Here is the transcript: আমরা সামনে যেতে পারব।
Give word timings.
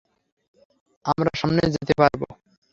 আমরা 1.05 1.31
সামনে 1.35 1.61
যেতে 1.75 1.93
পারব। 1.97 2.21